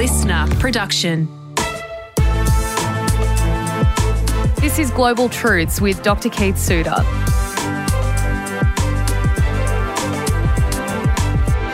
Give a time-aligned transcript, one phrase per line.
[0.00, 1.28] listener production.
[4.56, 6.30] This is Global Truths with Dr.
[6.30, 6.96] Keith Suter.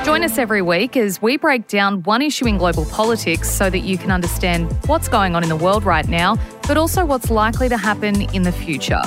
[0.05, 3.85] Join us every week as we break down one issue in global politics so that
[3.85, 6.37] you can understand what's going on in the world right now,
[6.67, 9.03] but also what's likely to happen in the future.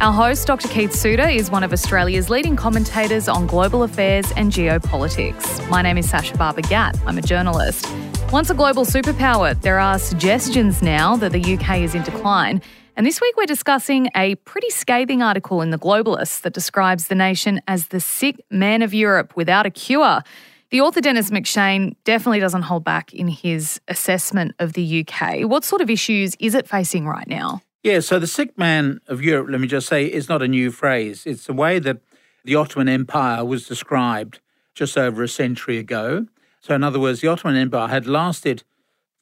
[0.00, 0.66] Our host, Dr.
[0.66, 5.70] Keith Suter, is one of Australia's leading commentators on global affairs and geopolitics.
[5.70, 6.98] My name is Sasha Barber Gatt.
[7.06, 7.86] I'm a journalist.
[8.32, 12.60] Once a global superpower, there are suggestions now that the UK is in decline.
[12.96, 17.14] And this week we're discussing a pretty scathing article in The Globalist that describes the
[17.14, 20.22] nation as the sick man of Europe without a cure.
[20.70, 25.42] The author Denis MacShane definitely doesn't hold back in his assessment of the UK.
[25.48, 27.62] What sort of issues is it facing right now?
[27.84, 30.72] Yeah, so the sick man of Europe, let me just say, is not a new
[30.72, 31.26] phrase.
[31.26, 31.98] It's the way that
[32.44, 34.40] the Ottoman Empire was described
[34.74, 36.26] just over a century ago.
[36.66, 38.64] So, in other words, the Ottoman Empire had lasted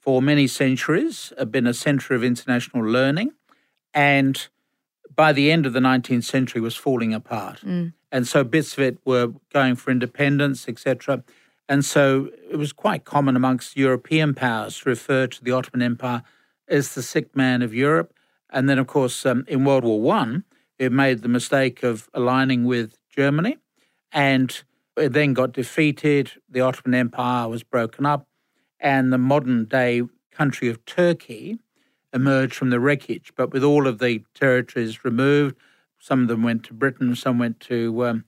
[0.01, 3.33] for many centuries, had been a center of international learning,
[3.92, 4.48] and
[5.14, 7.61] by the end of the 19th century was falling apart.
[7.61, 7.92] Mm.
[8.11, 11.23] And so bits of it were going for independence, etc.
[11.69, 16.23] And so it was quite common amongst European powers to refer to the Ottoman Empire
[16.67, 18.14] as the sick man of Europe.
[18.48, 20.45] And then, of course, um, in World War One,
[20.79, 23.58] it made the mistake of aligning with Germany,
[24.12, 24.64] and
[24.97, 26.33] it then got defeated.
[26.48, 28.27] The Ottoman Empire was broken up,
[28.81, 31.59] and the modern day country of Turkey
[32.12, 33.33] emerged from the wreckage.
[33.36, 35.56] But with all of the territories removed,
[35.98, 38.25] some of them went to Britain, some went to um,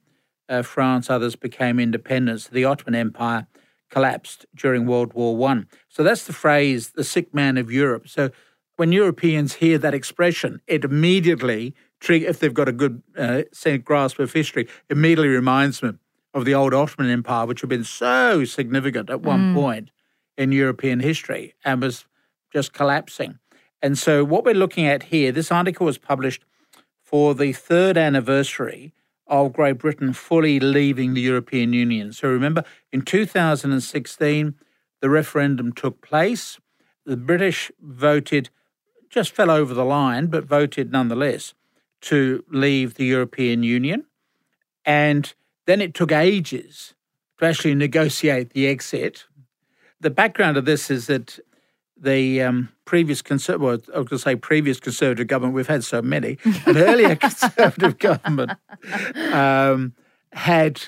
[0.48, 2.42] uh, France, others became independent.
[2.42, 3.47] So the Ottoman Empire
[3.91, 5.69] collapsed during World War One.
[5.89, 8.08] So that's the phrase, the sick man of Europe.
[8.08, 8.30] So
[8.77, 11.75] when Europeans hear that expression, it immediately,
[12.08, 13.42] if they've got a good uh,
[13.84, 16.01] grasp of history, immediately reminds them
[16.37, 19.55] of the old Ottoman Empire, which had been so significant at one mm.
[19.55, 19.91] point
[20.37, 22.05] in European history and was
[22.53, 23.39] just collapsing.
[23.81, 26.45] And so, what we're looking at here, this article was published
[27.02, 28.92] for the third anniversary
[29.27, 32.13] of Great Britain fully leaving the European Union.
[32.13, 34.55] So, remember, in 2016,
[35.01, 36.58] the referendum took place.
[37.07, 38.51] The British voted
[39.08, 41.55] just fell over the line, but voted nonetheless
[42.02, 44.05] to leave the European Union.
[44.85, 45.33] And
[45.66, 46.94] then it took ages
[47.38, 49.27] to actually negotiate the exit.
[50.00, 51.38] The background of this is that
[51.96, 55.84] the um, previous conservative, well, I was going to say previous conservative government, we've had
[55.84, 58.52] so many, an earlier conservative government
[59.32, 59.94] um,
[60.32, 60.82] had,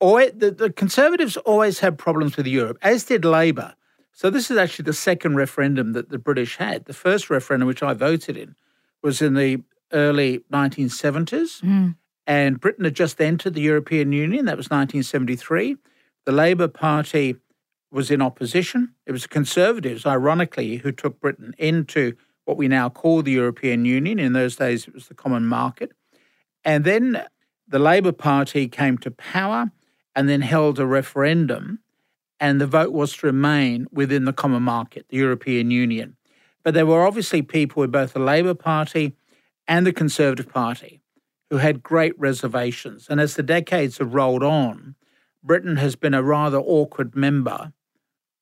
[0.00, 3.74] always, the, the conservatives always had problems with Europe, as did Labour.
[4.12, 6.86] So this is actually the second referendum that the British had.
[6.86, 8.54] The first referendum, which I voted in,
[9.02, 9.62] was in the
[9.92, 11.60] early 1970s.
[11.60, 11.96] Mm.
[12.26, 14.46] And Britain had just entered the European Union.
[14.46, 15.76] That was 1973.
[16.24, 17.36] The Labour Party
[17.90, 18.94] was in opposition.
[19.06, 22.14] It was the Conservatives, ironically, who took Britain into
[22.44, 24.18] what we now call the European Union.
[24.18, 25.92] In those days, it was the common market.
[26.64, 27.24] And then
[27.68, 29.70] the Labour Party came to power
[30.14, 31.80] and then held a referendum
[32.40, 36.16] and the vote was to remain within the common market, the European Union.
[36.62, 39.16] But there were obviously people in both the Labour Party
[39.66, 41.00] and the Conservative Party
[41.50, 43.06] who had great reservations.
[43.08, 44.94] And as the decades have rolled on,
[45.42, 47.72] Britain has been a rather awkward member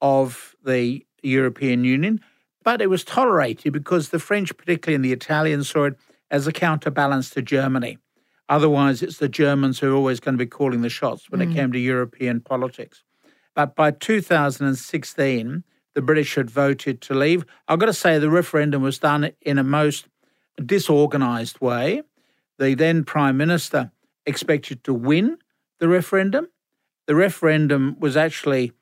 [0.01, 2.21] of the European Union,
[2.63, 5.99] but it was tolerated because the French, particularly and the Italians, saw it
[6.31, 7.99] as a counterbalance to Germany.
[8.49, 11.51] Otherwise, it's the Germans who are always going to be calling the shots when mm.
[11.51, 13.03] it came to European politics.
[13.55, 17.45] But by 2016, the British had voted to leave.
[17.69, 20.09] I've got to say, the referendum was done in a most
[20.65, 22.03] disorganised way.
[22.59, 23.91] The then Prime Minister
[24.27, 25.39] expected to win
[25.79, 26.49] the referendum.
[27.07, 28.73] The referendum was actually,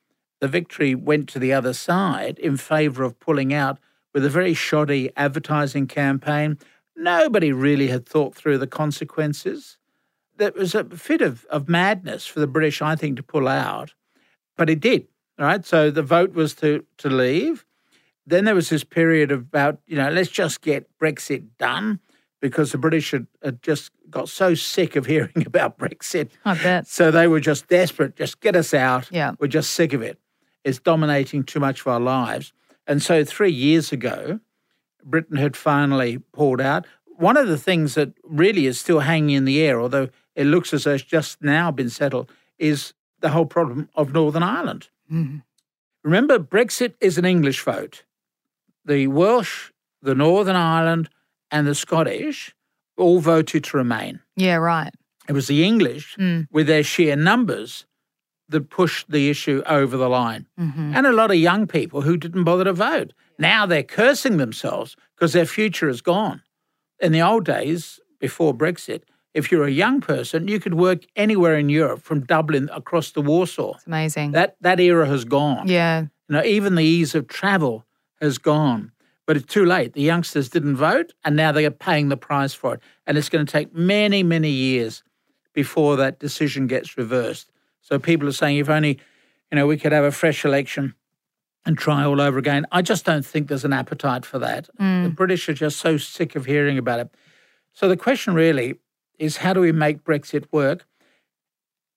[0.41, 3.78] the victory went to the other side in favour of pulling out
[4.15, 6.59] with a very shoddy advertising campaign.
[6.94, 9.78] Nobody really had thought through the consequences.
[10.37, 13.94] There was a fit of, of madness for the British, I think, to pull out
[14.56, 15.06] but it did.
[15.39, 15.65] Right.
[15.65, 17.65] So the vote was to, to leave.
[18.27, 21.98] Then there was this period of about, you know, let's just get Brexit done
[22.42, 26.30] because the British had, had, just got so sick of hearing about Brexit.
[26.44, 26.86] I bet.
[26.86, 29.09] So they were just desperate, just get us out.
[29.10, 29.33] Yeah.
[29.39, 30.18] We're just sick of it.
[30.65, 32.53] It's dominating too much of our lives.
[32.86, 34.41] And so three years ago,
[35.04, 36.84] Britain had finally pulled out.
[37.16, 40.74] One of the things that really is still hanging in the air, although it looks
[40.74, 44.88] as though it's just now been settled, is the whole problem of Northern Ireland.
[45.10, 45.38] Mm-hmm.
[46.03, 48.03] Remember, Brexit is an English vote.
[48.84, 51.09] The Welsh, the Northern Ireland,
[51.53, 52.54] and the Scottish
[52.97, 54.21] all voted to remain.
[54.37, 54.93] Yeah, right.
[55.28, 56.49] It was the English, mm.
[56.51, 57.87] with their sheer numbers,
[58.49, 60.47] that pushed the issue over the line.
[60.59, 60.93] Mm-hmm.
[60.95, 63.13] And a lot of young people who didn't bother to vote.
[63.39, 66.43] Now they're cursing themselves because their future is gone.
[67.01, 69.03] In the old days, before Brexit,
[69.34, 73.21] if you're a young person, you could work anywhere in Europe from Dublin across to
[73.21, 73.75] Warsaw.
[73.75, 74.33] It's amazing.
[74.33, 75.69] That that era has gone.
[75.69, 76.03] Yeah.
[76.28, 77.87] You know, even the ease of travel
[78.21, 78.93] has gone.
[79.33, 79.95] But it's too late.
[79.95, 82.81] The youngsters didn't vote and now they are paying the price for it.
[83.07, 85.03] And it's going to take many, many years
[85.55, 87.51] before that decision gets reversed.
[87.81, 89.01] So people are saying if only,
[89.51, 90.95] you know, we could have a fresh election
[91.65, 92.67] and try all over again.
[92.73, 94.69] I just don't think there's an appetite for that.
[94.79, 95.05] Mm.
[95.05, 97.09] The British are just so sick of hearing about it.
[97.73, 98.75] So the question really
[99.19, 100.84] is how do we make Brexit work?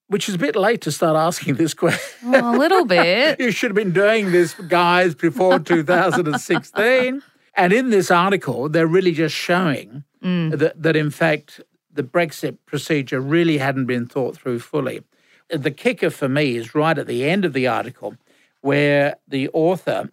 [0.08, 2.32] Which is a bit late to start asking this question.
[2.32, 3.40] Well, a little bit.
[3.40, 7.24] you should have been doing this, guys, before 2016.
[7.56, 10.58] and in this article, they're really just showing mm.
[10.58, 11.62] that, that, in fact,
[11.92, 15.02] the Brexit procedure really hadn't been thought through fully.
[15.50, 18.16] The kicker for me is right at the end of the article,
[18.62, 20.10] where the author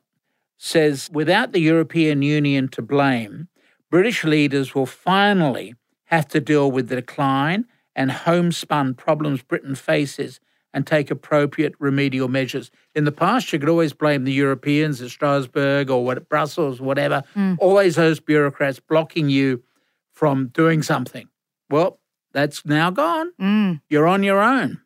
[0.57, 3.49] says without the European Union to blame,
[3.91, 5.75] British leaders will finally
[6.05, 10.41] have to deal with the decline and homespun problems Britain faces
[10.75, 12.71] and take appropriate remedial measures.
[12.95, 17.23] In the past, you could always blame the Europeans at Strasbourg or what, Brussels, whatever.
[17.37, 17.59] Mm.
[17.61, 19.63] Always those bureaucrats blocking you
[20.11, 21.29] from doing something.
[21.69, 21.99] Well,
[22.33, 23.33] that's now gone.
[23.41, 23.81] Mm.
[23.89, 24.81] You're on your own.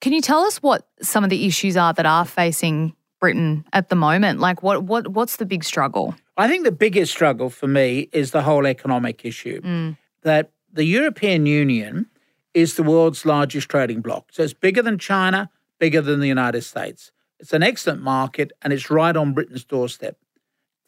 [0.00, 3.88] Can you tell us what some of the issues are that are facing Britain at
[3.88, 4.38] the moment?
[4.40, 6.14] Like, what what what's the big struggle?
[6.36, 9.60] I think the biggest struggle for me is the whole economic issue.
[9.60, 9.96] Mm.
[10.22, 12.06] That the European Union
[12.54, 14.30] is the world's largest trading bloc.
[14.32, 17.12] So it's bigger than China, bigger than the United States.
[17.38, 20.18] It's an excellent market and it's right on Britain's doorstep.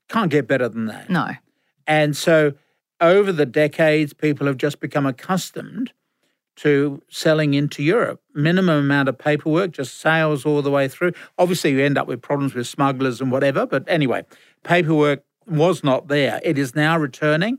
[0.09, 1.09] Can't get better than that.
[1.09, 1.29] No.
[1.87, 2.55] And so
[3.01, 5.93] over the decades, people have just become accustomed
[6.57, 8.21] to selling into Europe.
[8.35, 11.13] Minimum amount of paperwork, just sales all the way through.
[11.39, 14.25] Obviously, you end up with problems with smugglers and whatever, but anyway,
[14.63, 16.41] paperwork was not there.
[16.45, 17.59] It is now returning,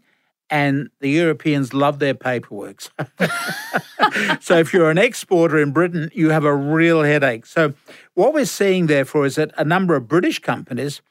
[0.51, 2.81] and the Europeans love their paperwork.
[4.41, 7.45] so if you're an exporter in Britain, you have a real headache.
[7.45, 7.73] So
[8.13, 11.01] what we're seeing, therefore, is that a number of British companies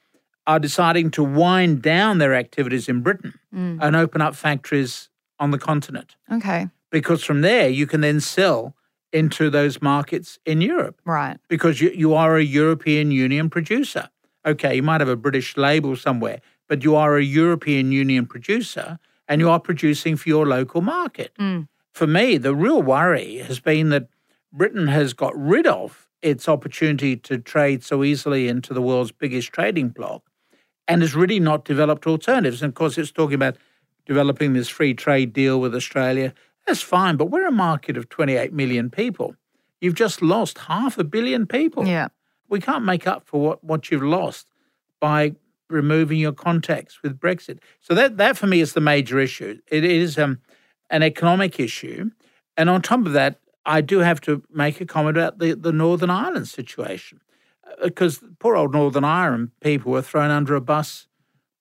[0.45, 3.79] are deciding to wind down their activities in Britain mm.
[3.81, 5.09] and open up factories
[5.39, 6.15] on the continent.
[6.31, 6.69] Okay.
[6.91, 8.75] Because from there, you can then sell
[9.11, 11.01] into those markets in Europe.
[11.03, 11.37] Right.
[11.47, 14.09] Because you, you are a European Union producer.
[14.45, 18.99] Okay, you might have a British label somewhere, but you are a European Union producer
[19.31, 21.31] and you are producing for your local market.
[21.39, 21.69] Mm.
[21.93, 24.09] For me, the real worry has been that
[24.51, 29.53] Britain has got rid of its opportunity to trade so easily into the world's biggest
[29.53, 30.21] trading bloc
[30.85, 32.61] and has really not developed alternatives.
[32.61, 33.55] And of course, it's talking about
[34.05, 36.33] developing this free trade deal with Australia.
[36.67, 39.35] That's fine, but we're a market of 28 million people.
[39.79, 41.87] You've just lost half a billion people.
[41.87, 42.09] Yeah.
[42.49, 44.49] We can't make up for what, what you've lost
[44.99, 45.35] by
[45.71, 47.59] removing your contacts with Brexit.
[47.79, 49.59] So that that for me is the major issue.
[49.67, 50.39] It is um,
[50.89, 52.11] an economic issue,
[52.57, 55.71] and on top of that, I do have to make a comment about the the
[55.71, 57.21] Northern Ireland situation
[57.83, 61.07] because uh, poor old Northern Ireland people were thrown under a bus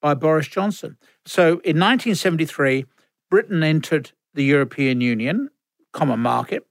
[0.00, 0.96] by Boris Johnson.
[1.26, 2.86] So in 1973,
[3.30, 5.50] Britain entered the European Union,
[5.92, 6.66] common market,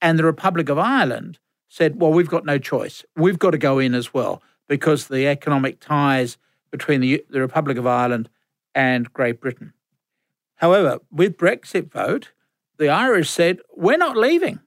[0.00, 1.38] and the Republic of Ireland
[1.68, 3.04] said, well, we've got no choice.
[3.16, 6.36] We've got to go in as well because the economic ties
[6.70, 8.28] between the, the Republic of Ireland
[8.74, 9.72] and Great Britain.
[10.56, 12.32] However, with Brexit vote,
[12.78, 14.60] the Irish said, we're not leaving.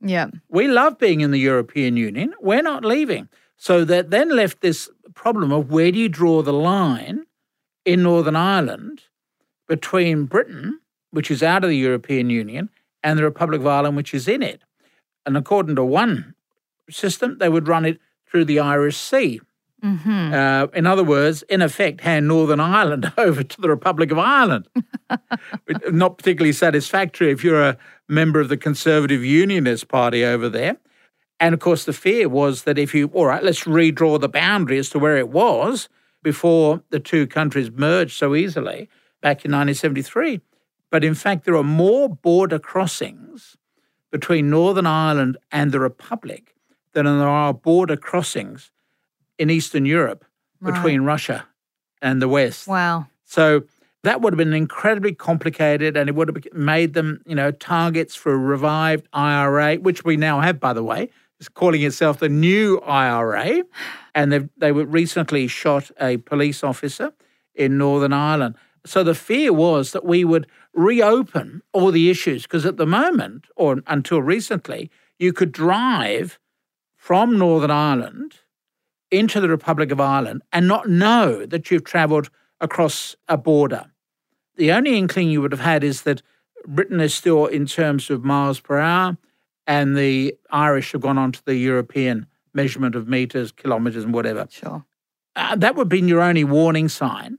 [0.00, 0.28] Yeah.
[0.48, 2.34] We love being in the European Union.
[2.40, 3.28] We're not leaving.
[3.56, 7.26] So that then left this problem of where do you draw the line
[7.84, 9.02] in Northern Ireland
[9.68, 12.70] between Britain, which is out of the European Union,
[13.02, 14.62] and the Republic of Ireland, which is in it.
[15.26, 16.34] And according to one
[16.88, 19.40] system, they would run it through the Irish Sea.
[19.82, 20.34] Mm-hmm.
[20.34, 24.68] Uh, in other words, in effect, hand Northern Ireland over to the Republic of Ireland.
[25.90, 30.76] Not particularly satisfactory if you're a member of the Conservative Unionist Party over there.
[31.38, 34.78] And of course, the fear was that if you, all right, let's redraw the boundary
[34.78, 35.88] as to where it was
[36.22, 38.90] before the two countries merged so easily
[39.22, 40.40] back in 1973.
[40.90, 43.56] But in fact, there are more border crossings
[44.10, 46.54] between Northern Ireland and the Republic
[46.92, 48.70] than there are border crossings
[49.40, 50.24] in Eastern Europe
[50.60, 50.74] right.
[50.74, 51.46] between Russia
[52.02, 52.68] and the West.
[52.68, 53.06] Wow.
[53.24, 53.62] So
[54.04, 58.14] that would have been incredibly complicated and it would have made them, you know, targets
[58.14, 61.08] for a revived IRA, which we now have, by the way.
[61.38, 63.62] It's calling itself the new IRA.
[64.14, 67.12] And they they were recently shot a police officer
[67.54, 68.56] in Northern Ireland.
[68.84, 73.46] So the fear was that we would reopen all the issues because at the moment,
[73.56, 76.38] or until recently, you could drive
[76.96, 78.36] from Northern Ireland
[79.10, 83.90] into the Republic of Ireland and not know that you've travelled across a border.
[84.56, 86.22] The only inkling you would have had is that
[86.66, 89.16] Britain is still in terms of miles per hour,
[89.66, 94.46] and the Irish have gone on to the European measurement of meters, kilometres, and whatever.
[94.50, 94.84] Sure.
[95.36, 97.38] Uh, that would have been your only warning sign.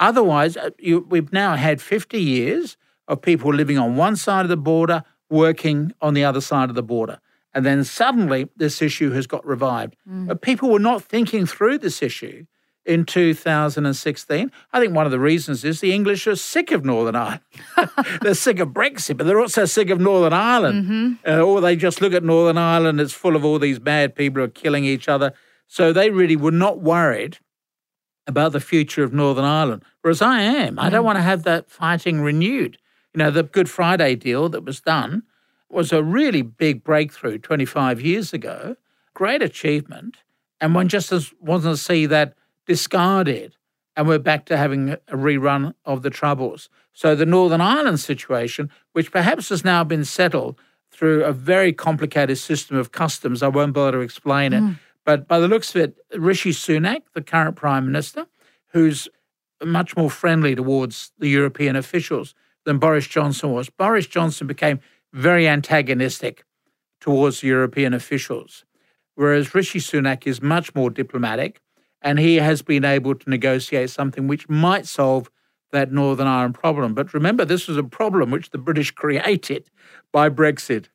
[0.00, 2.76] Otherwise, uh, you, we've now had 50 years
[3.08, 6.74] of people living on one side of the border, working on the other side of
[6.76, 7.18] the border.
[7.54, 9.96] And then suddenly this issue has got revived.
[10.08, 10.28] Mm.
[10.28, 12.46] But people were not thinking through this issue
[12.88, 14.50] in 2016.
[14.72, 17.40] I think one of the reasons is the English are sick of Northern Ireland.
[18.22, 20.84] they're sick of Brexit, but they're also sick of Northern Ireland.
[20.84, 21.30] Mm-hmm.
[21.30, 24.40] Uh, or they just look at Northern Ireland, it's full of all these bad people
[24.40, 25.34] who are killing each other.
[25.66, 27.38] So they really were not worried
[28.26, 29.82] about the future of Northern Ireland.
[30.00, 30.76] Whereas I am.
[30.76, 30.82] Mm.
[30.82, 31.06] I don't mm.
[31.06, 32.78] want to have that fighting renewed.
[33.14, 35.24] You know, the Good Friday deal that was done
[35.70, 38.76] was a really big breakthrough 25 years ago,
[39.14, 40.18] great achievement.
[40.60, 42.34] And one just wasn't to see that
[42.66, 43.54] discarded
[43.98, 46.68] and we're back to having a rerun of the Troubles.
[46.92, 50.56] So the Northern Ireland situation, which perhaps has now been settled
[50.92, 54.62] through a very complicated system of customs, I won't bother to explain it.
[54.62, 54.78] Mm.
[55.04, 58.26] But by the looks of it, Rishi Sunak, the current Prime Minister,
[58.68, 59.08] who's
[59.64, 63.68] much more friendly towards the European officials than Boris Johnson was.
[63.68, 64.78] Boris Johnson became
[65.12, 66.44] very antagonistic
[67.00, 68.64] towards European officials,
[69.14, 71.60] whereas Rishi Sunak is much more diplomatic
[72.02, 75.30] and he has been able to negotiate something which might solve
[75.72, 76.94] that Northern Ireland problem.
[76.94, 79.68] But remember, this was a problem which the British created
[80.12, 80.86] by Brexit.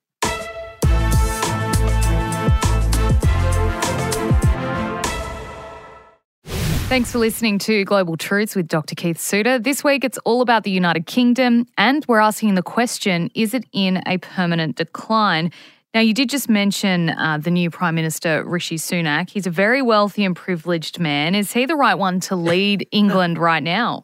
[6.93, 8.93] Thanks for listening to Global Truths with Dr.
[8.93, 9.57] Keith Suter.
[9.57, 13.65] This week it's all about the United Kingdom, and we're asking the question is it
[13.71, 15.51] in a permanent decline?
[15.95, 19.31] Now, you did just mention uh, the new Prime Minister, Rishi Sunak.
[19.31, 21.33] He's a very wealthy and privileged man.
[21.33, 24.03] Is he the right one to lead England right now?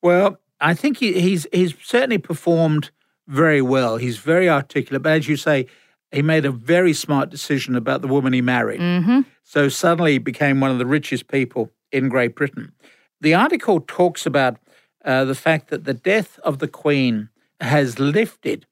[0.00, 2.92] Well, I think he, he's, he's certainly performed
[3.26, 3.96] very well.
[3.96, 5.66] He's very articulate, but as you say,
[6.12, 8.80] he made a very smart decision about the woman he married.
[8.80, 9.22] Mm-hmm.
[9.42, 12.72] So suddenly he became one of the richest people in Great Britain.
[13.20, 14.58] The article talks about
[15.04, 17.28] uh, the fact that the death of the Queen
[17.60, 18.66] has lifted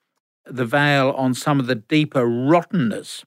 [0.44, 3.25] the veil on some of the deeper rottenness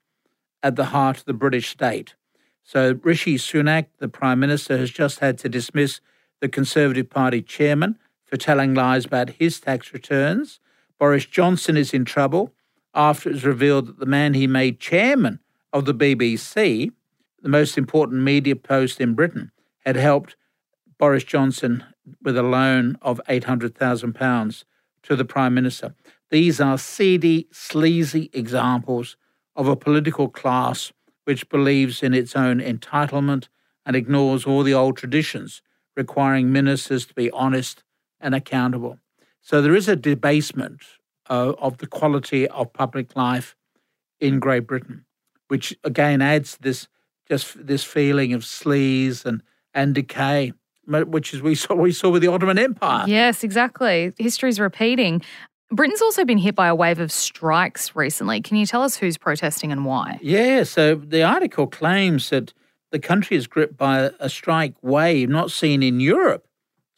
[0.64, 2.16] at the heart of the British state.
[2.64, 6.02] So, Rishi Sunak, the Prime Minister, has just had to dismiss
[6.40, 10.60] the Conservative Party chairman for telling lies about his tax returns.
[11.00, 12.54] Boris Johnson is in trouble
[12.94, 15.40] after it was revealed that the man he made chairman
[15.74, 16.92] of the BBC,
[17.42, 19.52] the most important media post in Britain,
[19.86, 20.36] had helped
[20.98, 21.84] Boris Johnson
[22.22, 24.64] with a loan of £800,000
[25.04, 25.96] to the Prime Minister.
[26.30, 29.18] These are seedy, sleazy examples
[29.56, 30.92] of a political class
[31.26, 33.48] which believes in its own entitlement
[33.86, 35.62] and ignores all the old traditions
[35.96, 37.84] requiring ministers to be honest
[38.20, 39.00] and accountable.
[39.42, 40.84] So there is a debasement
[41.30, 43.56] uh, of the quality of public life
[44.20, 45.06] in Great Britain,
[45.48, 46.88] which again adds this
[47.28, 50.54] just this feeling of sleaze and and decay,
[50.88, 53.06] which is we saw we saw with the Ottoman Empire.
[53.08, 54.14] Yes, exactly.
[54.18, 55.22] History's repeating.
[55.72, 58.42] Britain's also been hit by a wave of strikes recently.
[58.42, 60.18] Can you tell us who's protesting and why?
[60.22, 62.54] Yeah, so the article claims that
[62.92, 66.48] the country is gripped by a strike wave not seen in Europe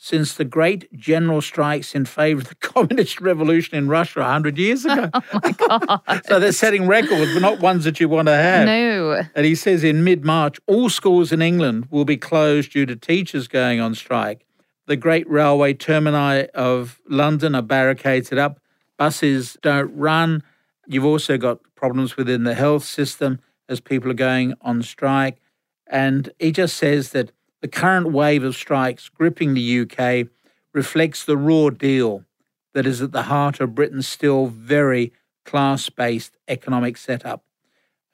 [0.04, 4.84] since the great general strikes in favor of the communist revolution in Russia 100 years
[4.84, 5.12] ago.
[5.34, 6.22] Oh my God.
[6.26, 8.66] so they're setting records, but not ones that you want to have.
[8.66, 9.22] No.
[9.36, 12.96] And he says in mid March, all schools in England will be closed due to
[12.96, 14.44] teachers going on strike.
[14.88, 18.60] The great railway termini of London are barricaded up.
[18.98, 20.42] Buses don't run.
[20.88, 23.40] You've also got problems within the health system
[23.70, 25.40] as people are going on strike.
[25.86, 27.32] And he just says that
[27.62, 30.28] the current wave of strikes gripping the UK
[30.74, 32.26] reflects the raw deal
[32.74, 35.14] that is at the heart of Britain's still very
[35.46, 37.44] class based economic setup.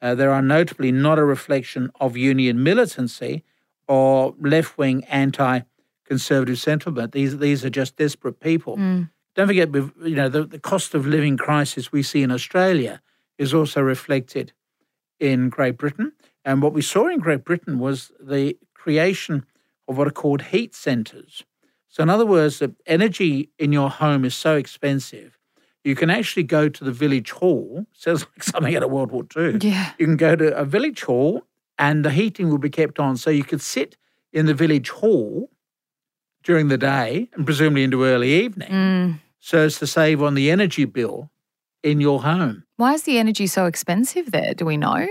[0.01, 3.44] Uh, they are notably not a reflection of union militancy
[3.88, 5.62] or left wing anti
[6.06, 7.12] conservative sentiment.
[7.12, 8.77] These, these are just desperate people.
[8.77, 9.10] Mm.
[9.36, 13.01] Don't forget, you know, the, the cost of living crisis we see in Australia
[13.38, 14.54] is also reflected
[15.20, 16.13] in Great Britain.
[16.46, 19.46] And what we saw in Great Britain was the creation
[19.89, 21.44] of what are called heat centres.
[21.89, 25.38] So, in other words, the energy in your home is so expensive,
[25.84, 27.86] you can actually go to the village hall.
[27.91, 29.58] Sounds like something out of World War II.
[29.62, 29.91] Yeah.
[30.00, 31.44] You can go to a village hall
[31.77, 33.17] and the heating will be kept on.
[33.17, 33.98] So, you could sit
[34.32, 35.50] in the village hall
[36.44, 39.20] during the day and presumably into early evening mm.
[39.41, 41.29] so as to save on the energy bill
[41.84, 42.63] in your home.
[42.77, 44.53] Why is the energy so expensive there?
[44.53, 45.08] Do we know?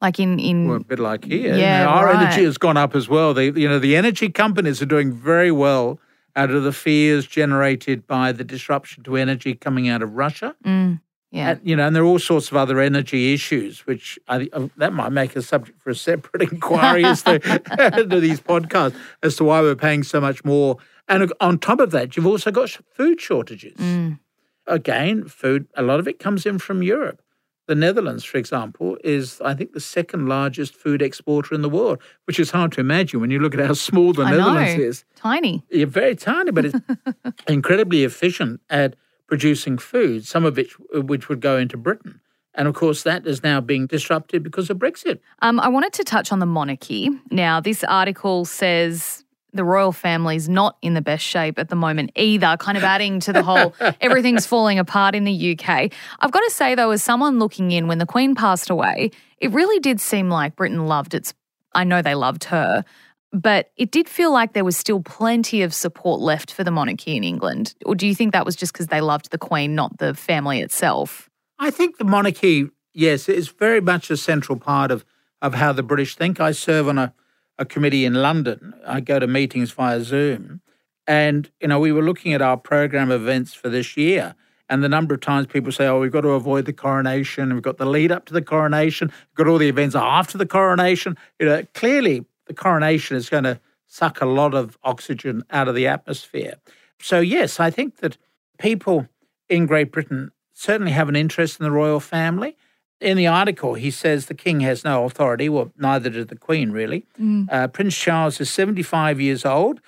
[0.00, 1.56] Like in in Well, a bit like here.
[1.56, 2.22] Yeah, Now, our right.
[2.22, 3.34] energy has gone up as well.
[3.34, 5.98] The you know, the energy companies are doing very well
[6.36, 10.54] out of the fears generated by the disruption to energy coming out of Russia.
[10.64, 11.00] mm,
[11.30, 11.50] yeah.
[11.50, 14.68] And, you know, and there are all sorts of other energy issues, which I, uh,
[14.76, 17.38] that might make a subject for a separate inquiry as to,
[18.08, 20.76] to these podcasts as to why we're paying so much more.
[21.08, 23.76] And on top of that, you've also got food shortages.
[23.76, 24.20] Mm.
[24.66, 27.20] Again, food, a lot of it comes in from Europe.
[27.68, 31.98] The Netherlands, for example, is, I think, the second largest food exporter in the world,
[32.24, 34.84] which is hard to imagine when you look at how small the I Netherlands know.
[34.84, 35.04] is.
[35.16, 35.62] Tiny.
[35.68, 36.80] You're very tiny, but it's
[37.46, 38.96] incredibly efficient at
[39.26, 42.20] producing food, some of which which would go into Britain.
[42.54, 45.20] And of course, that is now being disrupted because of Brexit.
[45.42, 47.10] Um, I wanted to touch on the monarchy.
[47.30, 49.24] Now, this article says
[49.58, 53.18] the royal family's not in the best shape at the moment either, kind of adding
[53.18, 55.92] to the whole everything's falling apart in the UK.
[56.20, 59.50] I've got to say, though, as someone looking in when the Queen passed away, it
[59.50, 61.34] really did seem like Britain loved its.
[61.74, 62.84] I know they loved her,
[63.32, 67.16] but it did feel like there was still plenty of support left for the monarchy
[67.16, 67.74] in England.
[67.84, 70.60] Or do you think that was just because they loved the Queen, not the family
[70.60, 71.28] itself?
[71.58, 75.04] I think the monarchy, yes, is very much a central part of,
[75.42, 76.38] of how the British think.
[76.38, 77.12] I serve on a,
[77.58, 78.74] a committee in London.
[78.86, 80.60] I go to meetings via Zoom.
[81.06, 84.34] And, you know, we were looking at our program events for this year.
[84.68, 87.52] And the number of times people say, oh, we've got to avoid the coronation.
[87.54, 89.08] We've got the lead up to the coronation.
[89.08, 91.16] We've got all the events after the coronation.
[91.38, 95.74] You know, clearly the coronation is going to suck a lot of oxygen out of
[95.74, 96.56] the atmosphere.
[97.00, 98.18] So, yes, I think that
[98.58, 99.08] people
[99.48, 102.56] in Great Britain certainly have an interest in the royal family.
[103.00, 105.48] In the article, he says the king has no authority.
[105.48, 107.06] Well, neither did the queen, really.
[107.48, 109.80] Uh, Prince Charles is 75 years old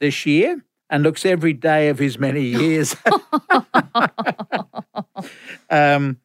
[0.00, 2.96] this year and looks every day of his many years.
[5.70, 6.18] um,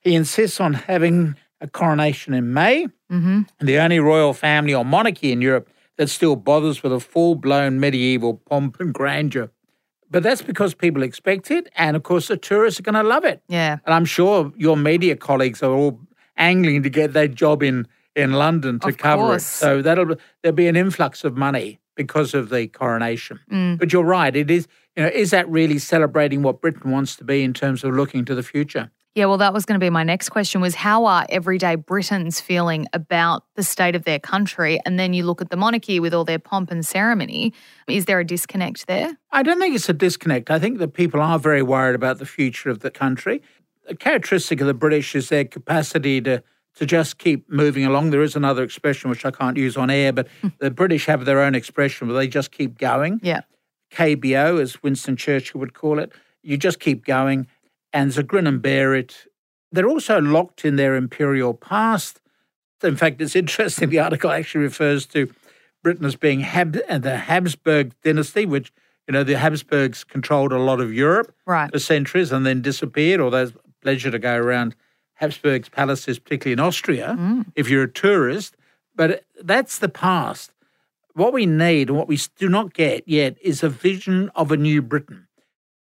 [0.00, 2.86] he insists on having a coronation in May.
[3.10, 3.42] Mm-hmm.
[3.60, 7.78] The only royal family or monarchy in Europe that still bothers with a full blown
[7.78, 9.50] medieval pomp and grandeur.
[10.12, 11.68] But that's because people expect it.
[11.74, 13.42] And of course, the tourists are going to love it.
[13.48, 13.78] Yeah.
[13.86, 15.98] And I'm sure your media colleagues are all
[16.36, 19.42] angling to get their job in, in London to Of cover course.
[19.42, 19.58] it.
[19.58, 23.40] So that'll there'll be an influx of money because of the coronation.
[23.50, 23.78] Mm.
[23.78, 24.34] But you're right.
[24.36, 27.82] It is, you know, is that really celebrating what Britain wants to be in terms
[27.84, 28.90] of looking to the future?
[29.14, 32.40] Yeah, well, that was going to be my next question was how are everyday Britons
[32.40, 34.80] feeling about the state of their country?
[34.86, 37.52] And then you look at the monarchy with all their pomp and ceremony.
[37.88, 39.18] Is there a disconnect there?
[39.30, 40.50] I don't think it's a disconnect.
[40.50, 43.42] I think that people are very worried about the future of the country.
[43.86, 46.42] A characteristic of the British is their capacity to
[46.74, 48.10] to just keep moving along.
[48.10, 50.48] There is another expression which I can't use on air, but hmm.
[50.58, 53.20] the British have their own expression where they just keep going.
[53.22, 53.42] Yeah.
[53.90, 56.12] KBO, as Winston Churchill would call it.
[56.42, 57.46] You just keep going,
[57.92, 59.26] and there's a grin and bear it.
[59.70, 62.20] They're also locked in their imperial past.
[62.82, 63.90] In fact, it's interesting.
[63.90, 65.32] The article actually refers to
[65.82, 68.72] Britain as being Hab- uh, the Habsburg dynasty, which
[69.08, 71.70] you know the Habsburgs controlled a lot of Europe Right.
[71.72, 73.20] for centuries and then disappeared.
[73.20, 74.74] Although it's a pleasure to go around
[75.14, 78.56] Habsburg's palaces, particularly in Austria, if you're a tourist.
[78.94, 80.52] But that's the past.
[81.14, 84.56] What we need and what we do not get yet is a vision of a
[84.56, 85.26] new Britain.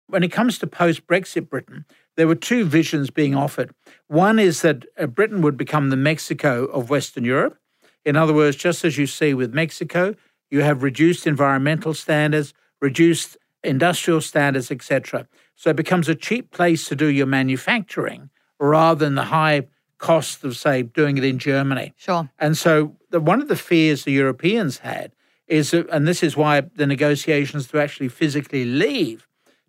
[0.09, 1.85] When it comes to post Brexit Britain,
[2.17, 3.75] there were two visions being offered.
[4.07, 7.59] One is that uh, Britain would become the Mexico of Western Europe.
[8.05, 10.15] In other words, just as you see with Mexico,
[10.51, 15.29] you have reduced environmental standards, reduced industrial standards, etc.
[15.57, 19.67] So it becomes a cheap place to do your manufacturing rather than the high
[19.99, 21.93] cost of, say, doing it in Germany.
[21.97, 22.31] Sure.
[22.39, 25.13] And so the, one of the fears the Europeans had
[25.47, 29.28] is, and this is why the negotiations to actually physically leave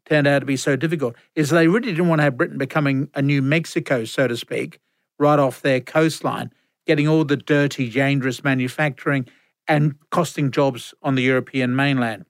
[0.09, 3.09] turned out to be so difficult, is they really didn't want to have Britain becoming
[3.13, 4.79] a new Mexico, so to speak,
[5.19, 6.51] right off their coastline,
[6.87, 9.25] getting all the dirty, dangerous manufacturing
[9.67, 12.25] and costing jobs on the European mainland.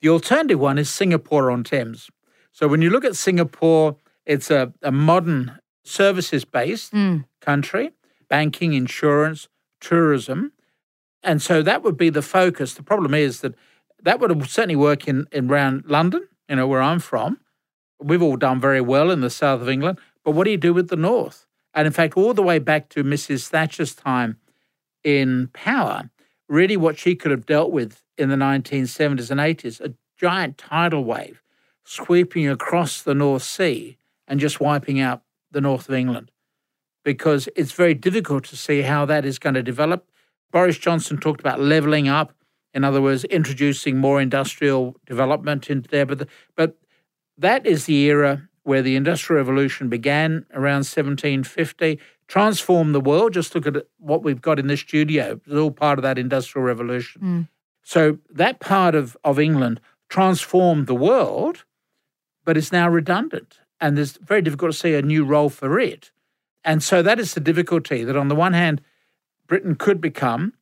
[0.00, 2.08] The alternative one is Singapore on Thames.
[2.52, 7.24] So when you look at Singapore, it's a, a modern services based Mm.
[7.40, 7.90] country,
[8.28, 9.48] banking, insurance,
[9.80, 10.52] tourism.
[11.22, 12.74] And so that would be the focus.
[12.74, 13.54] The problem is that
[14.02, 17.40] that would certainly work in, in around London, you know, where I'm from.
[18.00, 19.98] We've all done very well in the south of England.
[20.24, 21.46] But what do you do with the north?
[21.74, 23.48] And in fact, all the way back to Mrs.
[23.48, 24.38] Thatcher's time
[25.02, 26.10] in power,
[26.48, 31.04] really what she could have dealt with in the 1970s and 80s, a giant tidal
[31.04, 31.42] wave
[31.84, 36.30] sweeping across the North Sea and just wiping out the north of England
[37.04, 40.08] because it's very difficult to see how that is going to develop.
[40.50, 42.32] Boris Johnson talked about levelling up,
[42.74, 46.04] in other words, introducing more industrial development into there.
[46.04, 46.76] But, the, but
[47.38, 53.34] that is the era where the Industrial Revolution began around 1750, transformed the world.
[53.34, 55.40] Just look at what we've got in this studio.
[55.46, 57.22] It's all part of that Industrial Revolution.
[57.22, 57.48] Mm.
[57.82, 61.64] So that part of, of England transformed the world,
[62.44, 63.58] but it's now redundant.
[63.80, 66.10] And it's very difficult to see a new role for it.
[66.64, 68.80] And so that is the difficulty that, on the one hand,
[69.46, 70.54] Britain could become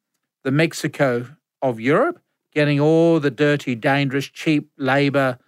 [0.42, 2.20] the Mexico of Europe,
[2.52, 5.38] getting all the dirty, dangerous, cheap labor,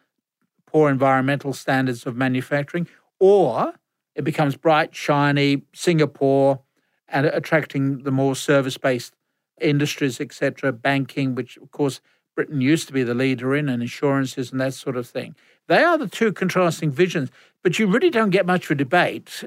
[0.67, 2.89] poor environmental standards of manufacturing,
[3.21, 3.75] or
[4.15, 6.61] it becomes bright, shiny Singapore
[7.09, 9.15] and attracting the more service based
[9.61, 12.01] industries, etc., banking, which of course
[12.35, 15.37] Britain used to be the leader in, and insurances and that sort of thing.
[15.69, 17.31] They are the two contrasting visions,
[17.63, 19.45] but you really don't get much of a debate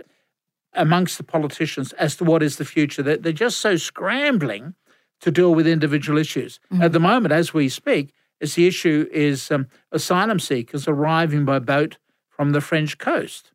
[0.73, 3.03] amongst the politicians as to what is the future.
[3.03, 4.75] They're, they're just so scrambling
[5.21, 6.60] to deal with individual issues.
[6.71, 6.84] Mm-hmm.
[6.84, 11.60] At the moment, as we speak, is the issue is um, asylum seekers arriving by
[11.60, 11.97] boat
[12.30, 13.51] from the French coast.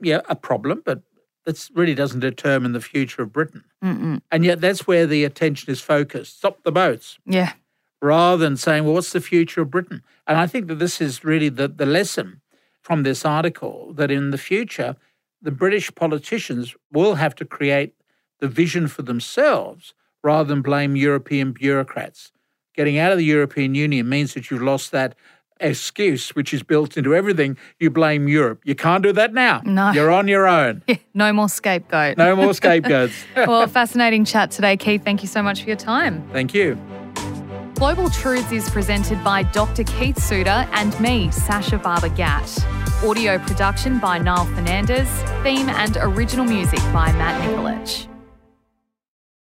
[0.00, 1.02] Yeah, a problem, but
[1.44, 3.64] that really doesn't determine the future of Britain.
[3.82, 4.20] Mm-mm.
[4.30, 6.38] And yet that's where the attention is focused.
[6.38, 7.18] Stop the boats.
[7.26, 7.52] Yeah.
[8.00, 10.02] Rather than saying, well, what's the future of Britain?
[10.26, 12.40] And I think that this is really the, the lesson
[12.80, 14.96] from this article that in the future,
[15.42, 17.94] the British politicians will have to create
[18.40, 22.32] the vision for themselves rather than blame European bureaucrats.
[22.74, 25.14] Getting out of the European Union means that you've lost that
[25.60, 27.56] excuse which is built into everything.
[27.78, 28.60] You blame Europe.
[28.64, 29.62] You can't do that now.
[29.64, 29.90] No.
[29.92, 30.82] You're on your own.
[31.14, 32.16] no more scapegoat.
[32.16, 33.14] No more scapegoats.
[33.36, 35.04] well, fascinating chat today, Keith.
[35.04, 36.28] Thank you so much for your time.
[36.32, 36.80] Thank you.
[37.74, 39.84] Global Truths is presented by Dr.
[39.84, 42.66] Keith Suter and me, Sasha Barber Gatt.
[43.04, 45.08] Audio production by Niall Fernandez.
[45.44, 48.08] Theme and original music by Matt Nikolic.